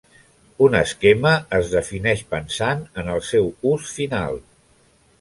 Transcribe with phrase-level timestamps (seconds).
[0.67, 4.47] Un esquema es defineix pensant en el seu ús final.